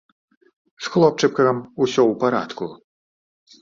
[0.85, 2.75] З хлопчыкам усё ў парадку.